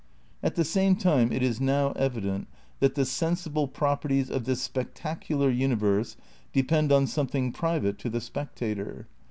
[0.41, 2.47] At the same time it is now evident
[2.79, 6.17] that the sensible properties of this "spectacular universe"
[6.53, 9.05] depend on something private to the spectator.